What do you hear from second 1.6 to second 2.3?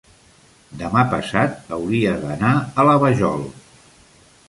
hauria